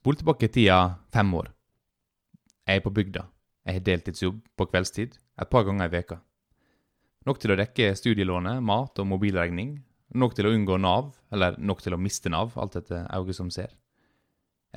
Spol 0.05 0.19
tilbake 0.19 0.45
i 0.45 0.51
tida 0.53 0.99
fem 1.09 1.31
år. 1.33 1.47
Jeg 2.69 2.77
er 2.77 2.81
på 2.85 2.91
bygda. 2.93 3.23
Jeg 3.65 3.73
har 3.73 3.85
deltidsjobb 3.87 4.35
på 4.53 4.67
kveldstid 4.69 5.15
et 5.17 5.49
par 5.49 5.63
ganger 5.65 5.89
i 5.89 5.93
veka. 5.95 6.19
Nok 7.25 7.39
til 7.41 7.55
å 7.55 7.57
dekke 7.57 7.87
studielånet, 7.97 8.61
mat 8.61 9.01
og 9.01 9.07
mobilregning. 9.09 9.71
Nok 10.13 10.35
til 10.37 10.45
å 10.45 10.51
unngå 10.53 10.77
Nav, 10.77 11.09
eller 11.33 11.57
nok 11.57 11.81
til 11.81 11.97
å 11.97 11.97
miste 11.97 12.29
Nav, 12.29 12.53
alt 12.53 12.77
etter 12.77 13.09
øyet 13.17 13.39
som 13.39 13.49
ser. 13.49 13.73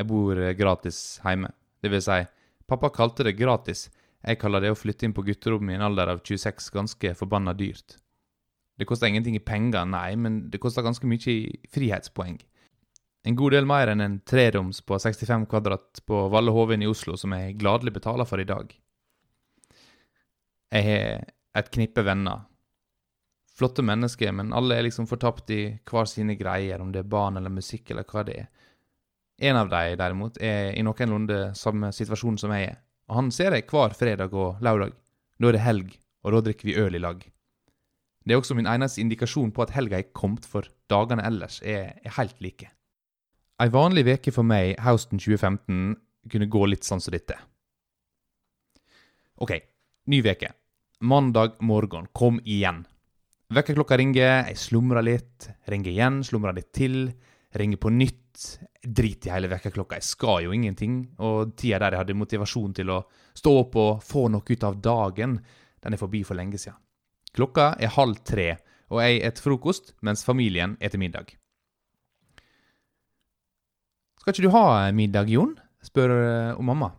Jeg 0.00 0.08
bor 0.08 0.40
gratis 0.56 1.20
hjemme. 1.20 1.52
Det 1.84 1.92
vil 1.92 2.06
si, 2.08 2.22
pappa 2.64 2.88
kalte 2.88 3.28
det 3.28 3.36
gratis 3.36 3.90
jeg 4.24 4.40
kaller 4.40 4.64
det 4.64 4.72
å 4.72 4.80
flytte 4.80 5.04
inn 5.04 5.12
på 5.12 5.28
gutterommet 5.28 5.76
i 5.76 5.76
en 5.76 5.90
alder 5.90 6.14
av 6.14 6.24
26 6.24 6.72
ganske 6.72 7.12
forbanna 7.20 7.52
dyrt. 7.52 7.98
Det 8.80 8.88
koster 8.88 9.12
ingenting 9.12 9.36
i 9.36 9.44
penger, 9.44 9.84
nei, 9.84 10.16
men 10.16 10.46
det 10.48 10.64
koster 10.64 10.88
ganske 10.88 11.04
mye 11.04 11.36
i 11.36 11.52
frihetspoeng. 11.68 12.40
En 13.28 13.36
god 13.36 13.52
del 13.52 13.66
mer 13.68 13.90
enn 13.92 14.00
en 14.00 14.18
treroms 14.24 14.80
på 14.88 14.96
65 14.96 15.44
kvadrat 15.50 16.00
på 16.08 16.20
Valle 16.32 16.54
Hovin 16.54 16.82
i 16.82 16.88
Oslo, 16.88 17.16
som 17.20 17.34
jeg 17.36 17.58
gladelig 17.60 17.92
betaler 17.98 18.28
for 18.28 18.40
i 18.40 18.46
dag. 18.48 18.72
Jeg 20.72 20.86
har 20.86 21.26
et 21.60 21.70
knippe 21.74 22.04
venner. 22.06 22.46
Flotte 23.58 23.84
mennesker, 23.84 24.32
men 24.32 24.54
alle 24.56 24.78
er 24.78 24.86
liksom 24.86 25.08
fortapt 25.10 25.50
i 25.52 25.62
hver 25.90 26.08
sine 26.08 26.38
greier, 26.40 26.80
om 26.80 26.92
det 26.94 27.02
er 27.02 27.12
barn 27.12 27.36
eller 27.36 27.52
musikk 27.52 27.90
eller 27.92 28.08
hva 28.08 28.24
det 28.24 28.40
er. 28.44 28.50
En 29.38 29.60
av 29.60 29.68
dem, 29.70 29.96
derimot, 30.00 30.40
er 30.40 30.72
i 30.72 30.84
noenlunde 30.86 31.52
samme 31.58 31.92
situasjon 31.94 32.40
som 32.40 32.54
jeg 32.56 32.70
er 32.72 32.78
og 33.08 33.16
han 33.16 33.30
ser 33.32 33.56
jeg 33.56 33.66
hver 33.70 33.96
fredag 33.96 34.34
og 34.36 34.62
lørdag. 34.64 34.92
Da 35.40 35.48
er 35.48 35.56
det 35.56 35.64
helg, 35.64 35.92
og 36.24 36.34
da 36.34 36.44
drikker 36.44 36.68
vi 36.68 36.76
øl 36.76 36.98
i 36.98 37.02
lag. 37.02 37.22
Det 38.24 38.34
er 38.34 38.40
også 38.40 38.56
min 38.58 38.68
eneste 38.68 39.00
indikasjon 39.00 39.52
på 39.56 39.64
at 39.64 39.72
helga 39.72 39.98
er 39.98 40.10
kommet, 40.12 40.44
for 40.44 40.68
dagene 40.92 41.24
ellers 41.24 41.62
er, 41.64 41.94
er 42.04 42.16
helt 42.18 42.36
like. 42.44 42.68
Ei 43.58 43.72
vanlig 43.74 44.04
veke 44.06 44.30
for 44.30 44.46
meg 44.46 44.76
høsten 44.84 45.18
2015 45.18 45.96
kunne 46.30 46.46
gå 46.46 46.60
litt 46.68 46.86
sånn 46.86 47.00
som 47.02 47.10
dette. 47.10 47.34
OK, 49.42 49.50
ny 50.10 50.20
veke. 50.22 50.52
Mandag 51.00 51.56
morgen. 51.66 52.06
Kom 52.14 52.38
igjen. 52.44 52.84
Vekkerklokka 53.54 53.98
ringer, 53.98 54.44
jeg 54.50 54.60
slumrer 54.62 55.02
litt. 55.02 55.48
Ringer 55.66 55.90
igjen, 55.90 56.20
slumrer 56.26 56.54
litt 56.54 56.70
til. 56.76 57.08
Ringer 57.58 57.80
på 57.82 57.90
nytt 57.94 58.24
Drit 58.78 59.26
i 59.26 59.32
hele 59.32 59.48
vekkerklokka, 59.50 59.98
jeg 59.98 60.06
skal 60.06 60.44
jo 60.44 60.52
ingenting. 60.54 61.00
Og 61.26 61.56
tida 61.58 61.80
der 61.82 61.96
jeg 61.96 62.04
hadde 62.04 62.18
motivasjon 62.20 62.76
til 62.78 62.92
å 62.94 63.00
stå 63.34 63.54
opp 63.64 63.74
og 63.82 64.04
få 64.06 64.28
noe 64.30 64.46
ut 64.46 64.66
av 64.68 64.78
dagen, 64.78 65.34
den 65.82 65.96
er 65.96 66.00
forbi 66.00 66.22
for 66.26 66.38
lenge 66.38 66.60
siden. 66.62 66.78
Klokka 67.34 67.72
er 67.82 67.96
halv 67.98 68.22
tre, 68.22 68.52
og 68.94 69.02
jeg 69.02 69.18
et 69.26 69.42
frokost 69.42 69.96
mens 70.06 70.22
familien 70.26 70.78
eter 70.78 71.02
middag. 71.02 71.34
Skal 74.28 74.42
ikke 74.42 74.50
du 74.50 74.56
ha 74.58 74.90
middag, 74.92 75.30
Jon? 75.32 75.54
spør 75.80 76.10
uh, 76.12 76.58
mamma. 76.60 76.90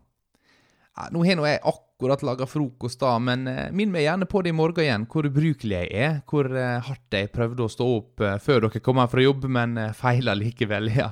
Nå 1.13 1.21
har 1.21 1.35
nå 1.37 1.43
jeg 1.45 1.59
akkurat 1.61 2.23
laga 2.25 2.47
frokost, 2.49 2.97
da, 3.03 3.11
men 3.21 3.43
uh, 3.45 3.67
minn 3.69 3.91
meg 3.93 4.07
gjerne 4.07 4.25
på 4.25 4.41
det 4.41 4.49
i 4.49 4.55
morgen 4.57 4.81
igjen, 4.81 5.05
hvor 5.05 5.27
ubrukelig 5.29 5.75
jeg 5.77 5.91
er, 5.93 6.15
hvor 6.25 6.49
hardt 6.49 7.13
jeg 7.13 7.29
prøvde 7.29 7.67
å 7.67 7.69
stå 7.69 7.85
opp 7.99 8.23
før 8.41 8.65
dere 8.65 8.81
kom 8.81 8.97
her 8.97 9.11
fra 9.11 9.21
jobb, 9.21 9.45
men 9.45 9.77
uh, 9.77 9.91
feila 9.93 10.33
likevel, 10.39 10.89
ja. 11.03 11.11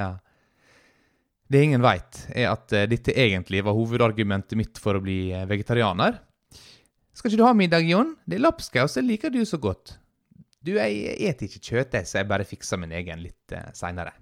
ja. 0.00 0.08
Det 1.52 1.62
ingen 1.66 1.84
veit, 1.84 2.22
er 2.32 2.54
at 2.54 2.72
dette 2.88 3.12
egentlig 3.12 3.60
var 3.66 3.76
hovedargumentet 3.76 4.56
mitt 4.56 4.80
for 4.80 4.96
å 4.96 5.04
bli 5.04 5.26
vegetarianer. 5.50 6.22
Skal 7.12 7.34
ikke 7.34 7.42
du 7.42 7.46
ha 7.50 7.52
middag, 7.52 7.84
Jon? 7.84 8.16
Det 8.24 8.40
er 8.40 8.46
lapskaus, 8.46 8.96
det 8.96 9.04
liker 9.10 9.36
du 9.36 9.42
så 9.44 9.60
godt. 9.60 9.98
Du, 10.64 10.72
jeg 10.80 11.20
et 11.20 11.46
ikke 11.50 11.60
kjøtt, 11.60 12.00
så 12.08 12.22
jeg 12.22 12.32
bare 12.32 12.48
fikser 12.48 12.80
min 12.80 12.96
egen 12.96 13.28
litt 13.28 13.60
seinere. 13.76 14.16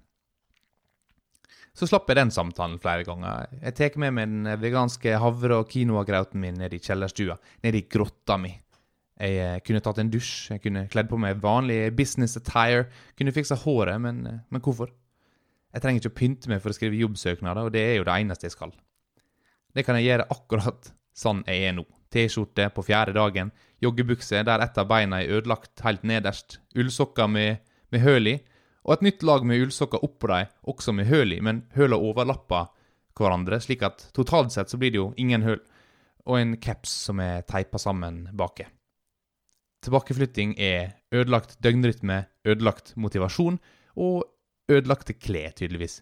Så 1.79 1.87
slapp 1.87 2.09
jeg 2.11 2.17
den 2.19 2.31
samtalen 2.35 2.75
flere 2.83 3.05
ganger. 3.07 3.47
Jeg 3.61 3.75
tar 3.77 3.93
med 4.03 4.11
meg 4.17 4.25
den 4.27 4.47
veganske 4.59 5.13
havre- 5.15 5.61
og 5.61 5.69
quinoagrauten 5.71 6.41
min 6.41 6.57
ned 6.59 6.73
i 6.75 6.79
kjellerstua, 6.83 7.37
ned 7.63 7.77
i 7.79 7.85
grotta 7.87 8.35
mi. 8.35 8.51
Jeg 9.19 9.37
eh, 9.39 9.61
kunne 9.63 9.79
tatt 9.83 10.01
en 10.01 10.11
dusj, 10.11 10.33
jeg 10.53 10.63
kunne 10.63 10.85
kledd 10.91 11.07
på 11.11 11.19
meg 11.19 11.39
vanlig 11.43 11.93
business 11.95 12.35
attire, 12.39 12.89
kunne 13.19 13.33
fiksa 13.35 13.55
håret, 13.63 13.99
men, 14.03 14.19
eh, 14.27 14.41
men, 14.51 14.63
hvorfor? 14.63 14.91
Jeg 15.71 15.83
trenger 15.83 16.03
ikke 16.03 16.11
å 16.11 16.19
pynte 16.19 16.51
meg 16.51 16.61
for 16.63 16.71
å 16.71 16.75
skrive 16.75 16.99
jobbsøknader, 16.99 17.67
og 17.67 17.75
det 17.75 17.85
er 17.85 17.97
jo 17.99 18.05
det 18.07 18.15
eneste 18.15 18.47
jeg 18.47 18.55
skal. 18.55 18.75
Det 19.75 19.85
kan 19.87 19.99
jeg 19.99 20.07
gjøre 20.09 20.27
akkurat 20.35 20.91
sånn 21.15 21.43
jeg 21.47 21.67
er 21.67 21.75
nå. 21.77 21.85
T-skjorte 22.11 22.69
på 22.75 22.83
fjerde 22.87 23.15
dagen, 23.15 23.51
joggebukse 23.83 24.43
der 24.47 24.63
ett 24.65 24.79
av 24.81 24.87
beina 24.89 25.21
er 25.21 25.35
ødelagt 25.39 25.83
helt 25.85 26.03
nederst, 26.07 26.57
ullsokker 26.75 27.29
med, 27.31 27.59
med 27.93 28.03
høl 28.03 28.33
i, 28.33 28.39
og 28.89 28.95
et 28.95 29.03
nytt 29.05 29.21
lag 29.21 29.43
med 29.45 29.61
ullsokker 29.61 30.01
oppå 30.01 30.31
dem, 30.31 30.49
også 30.65 30.95
med 30.97 31.05
høl 31.11 31.35
i, 31.35 31.41
men 31.45 31.61
høla 31.77 31.99
overlapper 32.01 32.71
hverandre, 33.19 33.59
slik 33.61 33.83
at 33.85 34.07
totalt 34.17 34.49
sett 34.55 34.71
så 34.71 34.79
blir 34.81 34.95
det 34.95 34.97
jo 34.97 35.11
ingen 35.21 35.45
høl, 35.45 35.59
og 36.25 36.39
en 36.39 36.55
caps 36.57 36.95
som 37.05 37.21
er 37.21 37.45
teipa 37.45 37.77
sammen 37.77 38.23
baki. 38.33 38.65
Tilbakeflytting 39.85 40.55
er 40.57 40.95
ødelagt 41.13 41.59
døgnrytme, 41.61 42.23
ødelagt 42.49 42.95
motivasjon 42.97 43.59
og 43.93 44.25
ødelagte 44.71 45.13
klær, 45.21 45.53
tydeligvis. 45.53 46.01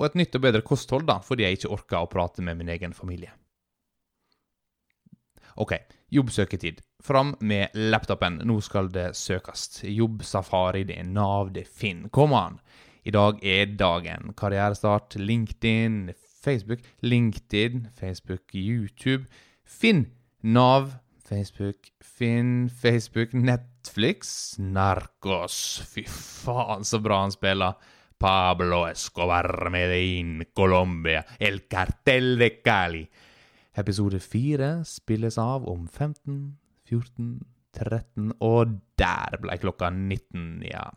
Og 0.00 0.08
et 0.08 0.18
nytt 0.18 0.34
og 0.34 0.42
bedre 0.42 0.66
kosthold, 0.66 1.06
da, 1.06 1.20
fordi 1.22 1.46
jeg 1.46 1.60
ikke 1.60 1.72
orker 1.76 2.02
å 2.02 2.10
prate 2.10 2.42
med 2.42 2.58
min 2.58 2.72
egen 2.74 2.96
familie. 2.96 3.30
OK, 5.62 5.76
jobbsøketid. 6.12 6.80
Fram 7.02 7.34
med 7.40 7.74
laptopen, 7.74 8.40
nå 8.46 8.60
skal 8.62 8.90
det 8.94 9.12
søkes. 9.18 9.82
Jobbsafari, 9.88 10.84
det 10.88 11.00
er 11.00 11.08
Nav, 11.08 11.50
det 11.54 11.66
er 11.66 11.74
Finn. 11.80 12.08
Kom 12.14 12.34
an! 12.36 12.60
I 13.02 13.10
dag 13.10 13.40
er 13.42 13.72
dagen. 13.74 14.30
Karrierestart, 14.38 15.16
LinkedIn, 15.18 16.12
Facebook, 16.44 16.84
LinkedIn, 17.02 17.88
Facebook, 17.98 18.54
YouTube. 18.54 19.26
Finn, 19.66 20.06
Nav, 20.42 20.92
Facebook, 21.26 21.90
Finn, 22.02 22.68
Facebook, 22.68 23.32
Netflix, 23.34 24.54
Narcos. 24.58 25.82
Fy 25.90 26.04
faen, 26.06 26.84
så 26.84 27.02
bra 27.02 27.24
han 27.24 27.34
spiller. 27.34 27.74
Pablo 28.22 28.84
Escobar 28.86 29.70
Medellin, 29.70 30.44
Colombia, 30.54 31.24
El 31.40 31.64
Cartel 31.66 32.36
de 32.38 32.50
Cali. 32.62 33.02
Episode 33.78 34.20
fire 34.20 34.82
spilles 34.84 35.38
av 35.40 35.64
om 35.68 35.86
15, 35.88 36.56
14, 36.88 37.28
13 37.72 38.34
Og 38.44 38.74
der 39.00 39.38
ble 39.40 39.56
klokka 39.62 39.88
19, 39.90 40.66
ja. 40.68 40.90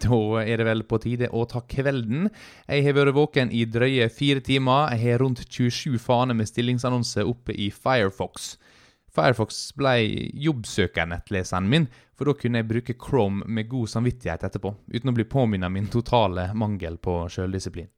Da 0.00 0.16
er 0.42 0.60
det 0.60 0.66
vel 0.68 0.82
på 0.88 0.98
tide 1.00 1.28
å 1.32 1.46
ta 1.48 1.62
kvelden. 1.64 2.28
Jeg 2.68 2.84
har 2.84 2.96
vært 2.96 3.16
våken 3.16 3.52
i 3.52 3.64
drøye 3.64 4.08
fire 4.12 4.42
timer. 4.44 4.92
Jeg 4.92 5.02
har 5.02 5.22
rundt 5.24 5.44
27 5.48 5.96
faner 6.00 6.36
med 6.36 6.48
stillingsannonse 6.48 7.24
oppe 7.24 7.56
i 7.56 7.70
Firefox. 7.72 8.56
Firefox 9.16 9.70
ble 9.76 9.94
jobbsøkernettleseren 10.44 11.68
min, 11.72 11.86
for 12.16 12.28
da 12.28 12.36
kunne 12.36 12.60
jeg 12.60 12.68
bruke 12.68 12.96
Chrome 13.00 13.48
med 13.48 13.70
god 13.70 13.88
samvittighet 13.88 14.44
etterpå, 14.44 14.74
uten 14.92 15.12
å 15.12 15.16
bli 15.16 15.24
påminnet 15.24 15.72
min 15.72 15.88
totale 15.92 16.50
mangel 16.52 16.98
på 17.00 17.22
sjøldisiplin. 17.32 17.88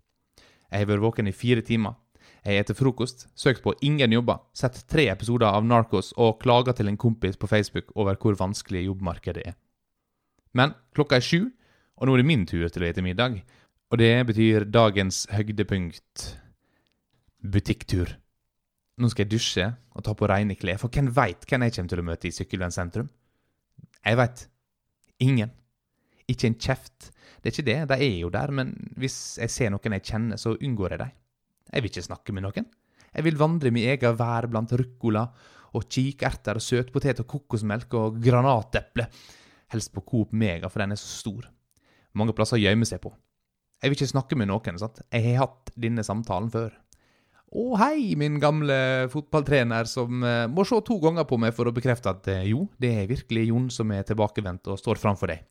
Jeg 0.68 0.84
har 0.84 0.90
vært 0.92 1.02
våken 1.02 1.30
i 1.30 1.34
fire 1.34 1.64
timer. 1.66 1.96
Jeg 2.46 2.64
spist 2.64 2.78
frokost, 2.78 3.26
søkt 3.34 3.62
på 3.64 3.74
ingen 3.82 4.12
jobber, 4.14 4.38
sett 4.54 4.84
tre 4.88 5.08
episoder 5.12 5.50
av 5.50 5.66
Narcos 5.66 6.12
og 6.16 6.38
klager 6.42 6.76
til 6.76 6.88
en 6.88 6.98
kompis 7.00 7.36
på 7.36 7.48
Facebook 7.50 7.90
over 7.96 8.16
hvor 8.20 8.38
vanskelig 8.38 8.86
jobbmarkedet 8.86 9.46
er. 9.50 9.56
Men 10.54 10.74
klokka 10.96 11.18
er 11.18 11.24
sju, 11.24 11.50
og 11.98 12.06
nå 12.06 12.14
er 12.14 12.22
det 12.22 12.28
min 12.28 12.46
tur 12.46 12.68
til 12.68 12.84
å 12.84 12.88
spise 12.88 13.04
middag. 13.04 13.40
Og 13.90 14.00
det 14.00 14.12
betyr 14.28 14.68
dagens 14.68 15.26
høydepunkt 15.32 16.24
butikktur. 17.42 18.14
Nå 18.98 19.10
skal 19.10 19.24
jeg 19.24 19.32
dusje 19.32 19.68
og 19.94 20.04
ta 20.06 20.14
på 20.18 20.28
rene 20.28 20.56
klær, 20.58 20.80
for 20.80 20.92
hvem 20.92 21.10
veit 21.14 21.46
hvem 21.48 21.66
jeg 21.66 21.76
kommer 21.76 21.92
til 21.92 22.02
å 22.02 22.08
møte 22.08 22.28
i 22.28 22.34
Sykkylven 22.34 22.74
sentrum? 22.74 23.08
Jeg 24.04 24.18
veit. 24.18 24.44
Ingen. 25.22 25.54
Ikke 26.28 26.50
en 26.50 26.58
kjeft. 26.58 27.10
Det 27.38 27.50
er 27.50 27.54
ikke 27.54 27.68
det, 27.68 27.78
de 27.90 27.98
er 28.08 28.18
jo 28.18 28.30
der, 28.34 28.52
men 28.54 28.74
hvis 28.98 29.38
jeg 29.40 29.54
ser 29.54 29.72
noen 29.72 29.96
jeg 29.96 30.06
kjenner, 30.10 30.40
så 30.40 30.56
unngår 30.56 30.94
jeg 30.94 31.02
dem. 31.04 31.16
Jeg 31.68 31.84
vil 31.84 31.92
ikke 31.92 32.08
snakke 32.08 32.34
med 32.34 32.46
noen. 32.46 32.66
Jeg 33.08 33.24
vil 33.24 33.38
vandre 33.40 33.72
min 33.74 33.88
egen 33.88 34.16
vær 34.18 34.48
blant 34.50 34.72
ruccola 34.76 35.26
og 35.76 35.84
kikerter 35.88 36.58
og 36.60 36.64
søtpotet 36.64 37.20
og 37.22 37.28
kokosmelk 37.28 37.94
og 37.98 38.18
granateple. 38.24 39.08
Helst 39.72 39.92
på 39.92 40.04
Coop 40.08 40.32
Mega, 40.32 40.68
for 40.72 40.80
den 40.80 40.96
er 40.96 41.00
så 41.00 41.08
stor 41.20 41.48
mange 42.18 42.34
plasser 42.36 42.60
gjemme 42.60 42.86
seg 42.88 43.02
på. 43.02 43.12
Jeg 43.78 43.90
vil 43.90 43.98
ikke 43.98 44.10
snakke 44.10 44.38
med 44.38 44.50
noen. 44.50 44.78
sant? 44.80 45.02
Jeg 45.12 45.24
har 45.28 45.44
hatt 45.46 45.72
denne 45.78 46.04
samtalen 46.06 46.50
før. 46.50 46.72
Å 47.48 47.64
hei, 47.80 48.12
min 48.20 48.36
gamle 48.42 49.08
fotballtrener 49.08 49.88
som 49.88 50.24
uh, 50.24 50.44
må 50.52 50.66
se 50.68 50.76
to 50.84 50.98
ganger 51.00 51.24
på 51.24 51.38
meg 51.40 51.54
for 51.56 51.68
å 51.68 51.72
bekrefte 51.72 52.10
at 52.12 52.26
uh, 52.28 52.42
jo, 52.44 52.66
det 52.76 52.90
er 52.92 53.08
virkelig 53.08 53.46
Jon 53.48 53.70
som 53.72 53.94
er 53.94 54.04
tilbakevendt 54.08 54.68
og 54.68 54.80
står 54.80 55.00
framfor 55.00 55.32
deg. 55.32 55.46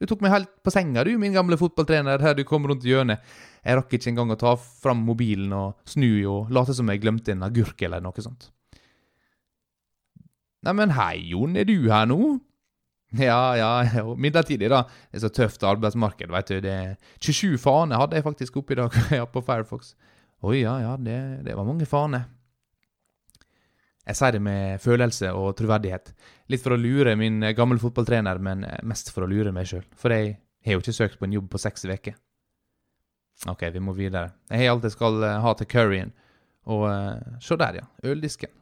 Du 0.00 0.08
tok 0.08 0.22
meg 0.24 0.32
helt 0.32 0.52
på 0.64 0.72
senga, 0.72 1.04
du, 1.04 1.12
min 1.20 1.34
gamle 1.36 1.58
fotballtrener, 1.60 2.22
her 2.24 2.36
du 2.36 2.40
kom 2.48 2.64
rundt 2.68 2.86
hjørnet. 2.88 3.20
Jeg 3.60 3.76
rakk 3.76 3.92
ikke 3.98 4.08
engang 4.14 4.32
å 4.32 4.38
ta 4.40 4.54
fram 4.56 5.02
mobilen 5.04 5.52
og 5.52 5.90
snu 5.92 6.08
og 6.30 6.52
late 6.56 6.72
som 6.76 6.88
jeg 6.88 7.02
glemte 7.02 7.34
en 7.34 7.44
agurk 7.44 7.84
eller 7.84 8.00
noe 8.00 8.24
sånt. 8.24 8.48
Neimen, 10.64 10.94
hei, 10.96 11.18
Jon, 11.32 11.52
er 11.56 11.68
du 11.68 11.76
her 11.92 12.08
nå? 12.08 12.38
Ja, 13.18 13.56
ja, 13.58 13.70
midlertidig, 14.16 14.70
da. 14.72 14.84
Det 15.10 15.18
er 15.18 15.24
så 15.26 15.32
tøft 15.34 15.64
arbeidsmarked, 15.66 16.32
vet 16.32 16.52
du. 16.52 16.58
Det 16.64 16.76
27 17.20 17.58
faner 17.60 18.00
hadde 18.00 18.16
jeg 18.16 18.24
faktisk 18.24 18.60
oppe 18.60 18.76
i 18.76 18.80
dag 18.80 18.96
ja, 19.18 19.26
på 19.28 19.44
Firefox. 19.44 19.94
Oi, 20.46 20.62
ja, 20.62 20.78
ja, 20.80 20.96
det, 20.96 21.20
det 21.44 21.56
var 21.58 21.68
mange 21.68 21.88
faner. 21.88 22.28
Jeg 24.10 24.18
sier 24.18 24.34
det 24.34 24.42
med 24.42 24.82
følelse 24.82 25.30
og 25.38 25.52
troverdighet. 25.58 26.10
Litt 26.50 26.64
for 26.64 26.74
å 26.74 26.80
lure 26.80 27.14
min 27.18 27.38
gamle 27.54 27.78
fotballtrener, 27.78 28.40
men 28.42 28.66
mest 28.90 29.12
for 29.14 29.22
å 29.22 29.30
lure 29.30 29.52
meg 29.54 29.68
sjøl. 29.70 29.84
For 29.94 30.10
jeg 30.10 30.34
har 30.66 30.74
jo 30.74 30.82
ikke 30.82 30.96
søkt 30.96 31.20
på 31.20 31.28
en 31.28 31.36
jobb 31.38 31.46
på 31.52 31.60
seks 31.62 31.86
uker. 31.86 32.16
OK, 33.48 33.62
vi 33.72 33.80
må 33.80 33.94
videre. 33.96 34.34
Jeg 34.50 34.64
har 34.64 34.74
alt 34.74 34.84
jeg 34.84 34.96
skal 34.96 35.22
eh, 35.24 35.38
ha 35.40 35.52
til 35.56 35.68
curryen. 35.70 36.10
Og 36.70 36.84
se 37.40 37.56
der, 37.56 37.80
ja. 37.80 37.86
Øldisken. 38.10 38.52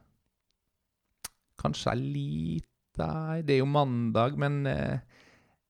Kanskje 1.59 1.91
ei 1.91 2.03
lita 2.05 3.09
det 3.43 3.57
er 3.57 3.61
jo 3.61 3.67
mandag, 3.69 4.37
men 4.39 4.61
eh, 4.67 4.99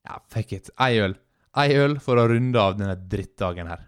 ja, 0.06 0.20
fuck 0.34 0.54
it. 0.54 0.70
Ei 0.82 1.00
øl. 1.02 1.16
Ei 1.58 1.74
øl 1.78 1.98
for 2.04 2.22
å 2.22 2.28
runde 2.30 2.62
av 2.62 2.78
denne 2.78 2.96
drittdagen 3.10 3.70
her. 3.70 3.88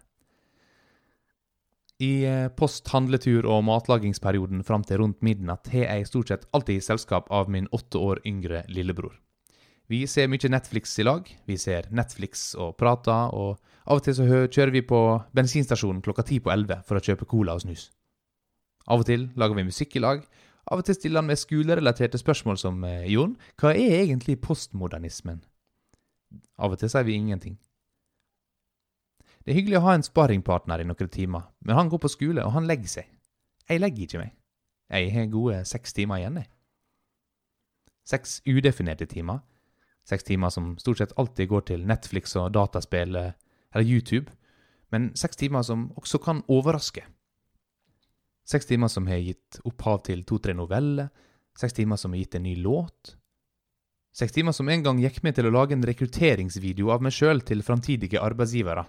I 2.01 2.25
eh, 2.25 2.47
post 2.57 2.87
handletur- 2.89 3.45
og 3.45 3.61
matlagingsperioden 3.67 4.63
fram 4.65 4.81
til 4.87 5.03
rundt 5.03 5.19
midnatt 5.21 5.69
har 5.69 5.85
jeg 5.85 6.07
stort 6.09 6.31
sett 6.31 6.47
alltid 6.55 6.81
selskap 6.81 7.29
av 7.29 7.51
min 7.53 7.67
åtte 7.69 8.01
år 8.01 8.23
yngre 8.25 8.63
lillebror. 8.73 9.13
Vi 9.91 10.05
ser 10.07 10.29
mye 10.31 10.49
Netflix 10.49 10.95
i 10.97 11.05
lag. 11.05 11.27
Vi 11.45 11.57
ser 11.59 11.89
Netflix 11.91 12.55
og 12.55 12.77
prater, 12.79 13.33
og 13.35 13.59
av 13.85 13.99
og 13.99 14.05
til 14.05 14.15
så 14.17 14.25
kjører 14.25 14.71
vi 14.73 14.81
på 14.87 15.01
bensinstasjonen 15.35 16.01
klokka 16.01 16.25
ti 16.25 16.39
på 16.39 16.53
elleve 16.53 16.79
for 16.87 16.97
å 16.97 17.03
kjøpe 17.03 17.27
cola 17.29 17.57
og 17.57 17.65
snus. 17.65 17.89
Av 18.89 19.03
og 19.03 19.05
til 19.05 19.27
lager 19.37 19.59
vi 19.59 19.67
musikk 19.67 19.99
i 19.99 20.01
lag, 20.01 20.23
av 20.71 20.81
og 20.81 20.87
til 20.87 20.97
stiller 20.97 21.21
han 21.21 21.29
med 21.29 21.41
skolerelaterte 21.41 22.17
spørsmål 22.21 22.57
som 22.57 22.81
eh, 22.87 23.09
Jon, 23.11 23.35
hva 23.61 23.75
er 23.75 23.99
egentlig 23.99 24.39
postmodernismen? 24.41 25.43
Av 26.57 26.71
og 26.71 26.81
til 26.81 26.89
sier 26.89 27.05
vi 27.05 27.17
ingenting. 27.17 27.59
Det 29.41 29.51
er 29.51 29.57
hyggelig 29.57 29.79
å 29.79 29.85
ha 29.87 29.95
en 29.97 30.05
sparringpartner 30.05 30.83
i 30.83 30.85
noen 30.85 31.09
timer, 31.09 31.47
men 31.65 31.77
han 31.77 31.89
går 31.89 32.01
på 32.03 32.11
skole, 32.13 32.43
og 32.45 32.53
han 32.53 32.67
legger 32.69 32.91
seg. 32.99 33.07
Jeg 33.69 33.81
legger 33.81 34.05
ikke 34.05 34.21
meg. 34.21 34.33
Jeg 34.91 35.13
har 35.15 35.31
gode 35.31 35.61
seks 35.65 35.95
timer 35.97 36.21
igjen, 36.21 36.41
jeg. 36.41 36.49
Seks 38.11 38.41
udefinerte 38.45 39.07
timer. 39.09 39.39
Seks 40.07 40.25
timer 40.27 40.51
som 40.53 40.75
stort 40.81 40.99
sett 40.99 41.15
alltid 41.21 41.49
går 41.49 41.65
til 41.69 41.87
Netflix 41.87 42.35
og 42.35 42.51
dataspill 42.57 43.15
eh, 43.15 43.33
eller 43.71 43.87
YouTube, 43.87 44.33
men 44.91 45.11
seks 45.15 45.39
timer 45.39 45.63
som 45.63 45.89
også 45.95 46.19
kan 46.21 46.41
overraske. 46.51 47.05
Seks 48.43 48.67
timer 48.67 48.91
som 48.91 49.07
har 49.07 49.21
gitt 49.21 49.61
opphav 49.63 50.01
til 50.09 50.25
to-tre 50.27 50.53
noveller. 50.57 51.11
Seks 51.57 51.77
timer 51.77 51.99
som 52.01 52.11
har 52.11 52.23
gitt 52.23 52.35
en 52.35 52.43
ny 52.43 52.57
låt. 52.59 53.15
Seks 54.17 54.35
timer 54.35 54.51
som 54.51 54.67
en 54.67 54.83
gang 54.83 54.99
gikk 54.99 55.21
med 55.23 55.37
til 55.37 55.47
å 55.47 55.53
lage 55.53 55.77
en 55.77 55.85
rekrutteringsvideo 55.87 56.91
av 56.91 57.05
meg 57.05 57.15
sjøl 57.15 57.45
til 57.47 57.63
framtidige 57.63 58.19
arbeidsgivere. 58.19 58.83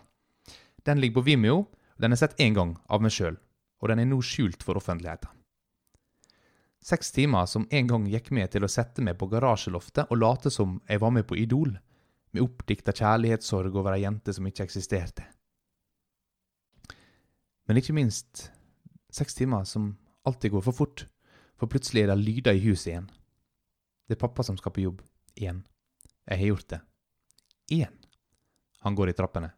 Den 0.87 1.01
ligger 1.01 1.21
på 1.21 1.27
Vimeo, 1.31 1.59
og 1.67 2.03
den 2.03 2.13
er 2.13 2.21
sett 2.21 2.39
én 2.41 2.57
gang 2.57 2.75
av 2.91 3.03
meg 3.05 3.15
sjøl, 3.15 3.37
og 3.81 3.91
den 3.91 4.03
er 4.03 4.09
nå 4.11 4.19
skjult 4.25 4.65
for 4.67 4.79
offentligheten. 4.81 5.31
Seks 6.83 7.13
timer 7.15 7.47
som 7.47 7.69
en 7.71 7.87
gang 7.87 8.09
gikk 8.11 8.33
med 8.35 8.51
til 8.51 8.67
å 8.67 8.71
sette 8.71 9.05
meg 9.07 9.15
på 9.19 9.29
garasjeloftet 9.31 10.11
og 10.11 10.19
late 10.19 10.51
som 10.51 10.81
jeg 10.89 11.03
var 11.03 11.13
med 11.15 11.29
på 11.29 11.39
Idol, 11.39 11.77
med 12.33 12.43
oppdikta 12.43 12.95
kjærlighetssorg 12.97 13.77
over 13.77 13.95
ei 13.95 14.03
jente 14.03 14.35
som 14.35 14.47
ikke 14.49 14.65
eksisterte. 14.67 15.29
Men 17.69 17.79
ikke 17.79 17.95
minst 17.95 18.49
Seks 19.13 19.35
timer 19.37 19.67
som 19.69 19.99
alltid 20.25 20.55
går 20.55 20.63
for 20.65 20.73
fort, 20.73 21.03
for 21.61 21.69
plutselig 21.69 22.07
er 22.07 22.15
det 22.15 22.23
lyder 22.25 22.57
i 22.57 22.63
huset 22.65 22.95
igjen. 22.95 23.11
Det 24.09 24.17
er 24.17 24.23
pappa 24.23 24.45
som 24.47 24.57
skal 24.57 24.73
på 24.73 24.87
jobb. 24.87 25.03
Igjen. 25.37 25.59
Jeg 26.25 26.41
har 26.41 26.49
gjort 26.49 26.69
det. 26.73 26.79
Igjen. 27.77 27.99
Han 28.87 28.97
går 28.97 29.13
i 29.13 29.15
trappene. 29.19 29.51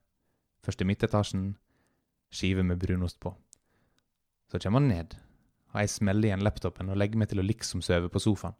Først 0.64 0.80
i 0.80 0.88
midtetasjen, 0.88 1.50
skive 2.32 2.64
med 2.64 2.80
brunost 2.80 3.20
på. 3.20 3.34
Så 4.50 4.60
kommer 4.62 4.80
han 4.80 4.88
ned, 4.88 5.16
og 5.74 5.82
jeg 5.82 5.92
smeller 5.92 6.30
igjen 6.30 6.44
laptopen 6.44 6.90
og 6.92 6.98
legger 7.00 7.20
meg 7.20 7.30
til 7.30 7.42
å 7.42 7.46
liksom-sove 7.46 8.10
på 8.12 8.22
sofaen. 8.22 8.56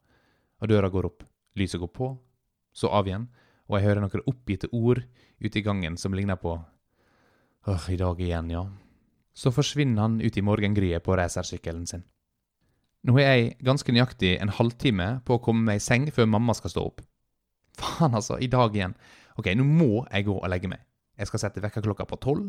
Og 0.63 0.71
døra 0.71 0.91
går 0.93 1.09
opp, 1.09 1.25
lyset 1.59 1.81
går 1.83 1.91
på, 1.95 2.13
så 2.75 2.91
av 2.93 3.09
igjen, 3.09 3.27
og 3.69 3.79
jeg 3.79 3.87
hører 3.89 4.05
noen 4.05 4.29
oppgitte 4.29 4.71
ord 4.77 5.01
ute 5.41 5.59
i 5.59 5.65
gangen 5.65 5.97
som 6.01 6.15
ligner 6.17 6.39
på 6.41 6.59
Åh, 7.65 7.85
i 7.89 7.97
dag 7.97 8.19
igjen, 8.21 8.51
ja. 8.53 8.67
Så 9.33 9.49
forsvinner 9.55 10.05
han 10.05 10.19
ut 10.21 10.37
i 10.37 10.43
morgengryet 10.45 11.03
på 11.03 11.15
racersykkelen 11.17 11.87
sin. 11.89 12.03
Nå 13.05 13.15
har 13.17 13.25
jeg 13.25 13.55
ganske 13.65 13.93
nøyaktig 13.93 14.35
en 14.37 14.53
halvtime 14.53 15.07
på 15.25 15.39
å 15.39 15.41
komme 15.45 15.65
meg 15.71 15.81
i 15.81 15.85
seng 15.85 16.05
før 16.13 16.29
mamma 16.29 16.53
skal 16.57 16.75
stå 16.75 16.85
opp. 16.85 17.01
Faen, 17.81 18.13
altså. 18.13 18.37
I 18.37 18.51
dag 18.53 18.77
igjen. 18.77 18.95
Ok, 19.41 19.49
nå 19.57 19.65
må 19.65 20.05
jeg 20.11 20.29
gå 20.29 20.37
og 20.37 20.51
legge 20.53 20.69
meg. 20.71 20.85
Jeg 21.19 21.31
skal 21.31 21.43
sette 21.45 21.63
vekkerklokka 21.63 22.07
på 22.11 22.19
tolv. 22.23 22.49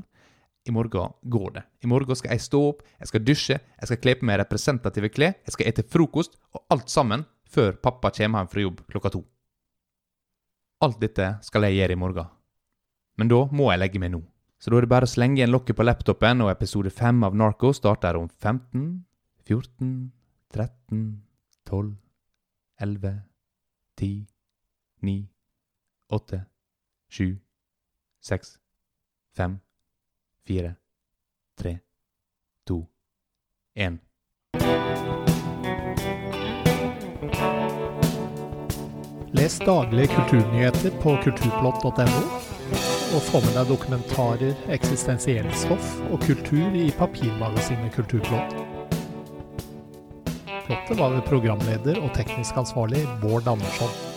I 0.66 0.74
morgen 0.74 1.14
går 1.30 1.52
det. 1.60 1.64
I 1.86 1.88
morgen 1.88 2.18
skal 2.18 2.34
jeg 2.34 2.42
stå 2.42 2.62
opp, 2.72 2.82
jeg 3.00 3.12
skal 3.12 3.22
dusje, 3.22 3.58
jeg 3.60 3.90
skal 3.90 4.00
kle 4.02 4.16
på 4.18 4.26
meg 4.26 4.40
representative 4.42 5.12
klær, 5.14 5.36
jeg 5.46 5.54
skal 5.54 5.70
ete 5.70 5.86
frokost, 5.86 6.40
og 6.58 6.64
alt 6.74 6.90
sammen 6.90 7.26
før 7.54 7.78
pappa 7.78 8.10
kommer 8.10 8.42
hjem 8.42 8.50
fra 8.50 8.64
jobb 8.64 8.82
klokka 8.90 9.12
to. 9.14 9.22
Alt 10.82 10.98
dette 11.04 11.36
skal 11.46 11.68
jeg 11.68 11.78
gjøre 11.78 11.94
i 11.94 12.00
morgen. 12.02 12.32
Men 13.16 13.30
da 13.32 13.44
må 13.54 13.70
jeg 13.70 13.80
legge 13.84 14.02
meg 14.02 14.16
nå. 14.16 14.24
Så 14.60 14.72
da 14.72 14.80
er 14.80 14.88
det 14.88 14.92
bare 14.92 15.06
å 15.06 15.12
slenge 15.12 15.38
igjen 15.40 15.54
lokket 15.54 15.78
på 15.78 15.86
laptopen, 15.86 16.42
og 16.42 16.50
episode 16.50 16.90
fem 16.90 17.22
av 17.28 17.36
Narco 17.38 17.70
starter 17.76 18.18
om 18.18 18.26
15, 18.42 19.06
14, 19.46 19.94
13, 20.56 21.06
12, 21.70 21.94
11, 22.82 23.16
10, 24.02 24.26
9, 25.06 25.16
8, 26.18 26.40
7, 27.14 27.28
6, 28.28 28.48
5, 29.38 29.60
4, 30.48 30.76
3, 31.60 31.80
2, 32.68 32.88
1. 33.76 34.00
Les 39.32 39.60
daglige 39.60 40.08
kulturnyheter 40.08 40.90
på 41.04 41.14
kulturplott.no 41.24 42.24
og 43.16 43.22
få 43.28 43.44
med 43.46 43.54
deg 43.60 43.70
dokumentarer, 43.70 44.58
eksistensielt 44.74 45.54
stoff 45.62 45.94
og 46.10 46.26
kultur 46.26 46.74
i 46.82 46.90
papirmagasinet 46.98 47.94
Kulturplott. 47.94 48.58
Plottet 50.66 50.98
var 50.98 51.14
ved 51.14 51.22
programleder 51.30 52.02
og 52.02 52.10
teknisk 52.18 52.58
ansvarlig 52.58 53.06
Bård 53.22 53.54
Andersson. 53.54 54.15